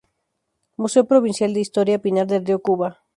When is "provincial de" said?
1.11-1.59